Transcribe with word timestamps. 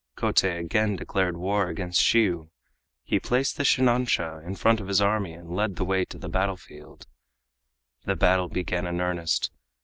Kotei 0.15 0.57
again 0.59 0.95
declared 0.95 1.37
war 1.37 1.67
against 1.69 2.01
Shiyu. 2.01 2.49
He 3.03 3.19
placed 3.19 3.57
the 3.57 3.63
shinansha 3.63 4.43
in 4.43 4.55
front 4.55 4.79
of 4.79 4.87
his 4.87 4.99
army 4.99 5.33
and 5.33 5.55
led 5.55 5.75
the 5.75 5.85
way 5.85 6.05
to 6.05 6.17
the 6.17 6.27
battlefield. 6.27 7.05
The 8.05 8.15
battle 8.15 8.49
began 8.49 8.87
in 8.87 8.99
earnest. 8.99 9.51